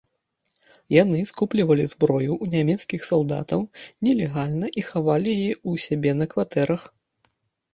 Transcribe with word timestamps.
Яны 0.93 1.19
скуплівалі 1.31 1.85
зброю 1.91 2.31
ў 2.43 2.63
нямецкіх 2.63 3.05
салдатаў, 3.09 3.61
нелегальна, 4.09 4.73
і 4.81 4.87
хавалі 4.89 5.29
яе 5.45 5.53
ў 5.69 5.85
сябе 5.85 6.11
на 6.25 6.33
кватэрах. 6.33 6.81